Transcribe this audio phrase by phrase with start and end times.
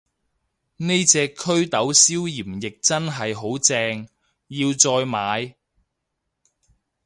[0.77, 4.09] 呢隻袪痘消炎液真係好正，
[4.47, 5.55] 要再買